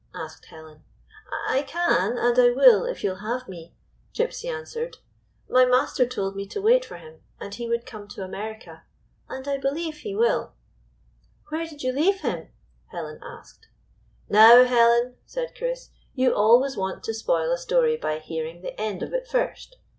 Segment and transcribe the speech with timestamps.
[0.15, 0.83] asked Helen.
[1.47, 3.75] "I can, and I will, if you 'll have me,"
[4.15, 4.97] Gypsy answered.
[5.47, 8.81] "My master told me to wait for him, and he would come to America;
[9.29, 10.53] and I believe he will.""
[11.49, 12.49] Where did you leave him?"
[12.87, 13.67] Helen asked.
[14.31, 17.57] 227 GYPSY, THE TALKING DOG "Now, Helen," said Chris, "you always want to spoil a
[17.59, 19.75] story by hearing the end of it first.